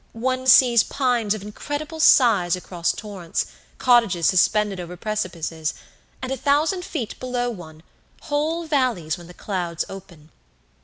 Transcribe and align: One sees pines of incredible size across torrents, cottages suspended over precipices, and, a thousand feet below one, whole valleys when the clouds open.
One 0.13 0.47
sees 0.47 0.81
pines 0.81 1.35
of 1.35 1.43
incredible 1.43 1.99
size 1.99 2.55
across 2.55 2.91
torrents, 2.91 3.45
cottages 3.77 4.25
suspended 4.25 4.79
over 4.79 4.97
precipices, 4.97 5.75
and, 6.23 6.31
a 6.31 6.37
thousand 6.37 6.83
feet 6.83 7.19
below 7.19 7.51
one, 7.51 7.83
whole 8.21 8.65
valleys 8.65 9.19
when 9.19 9.27
the 9.27 9.35
clouds 9.35 9.85
open. 9.87 10.31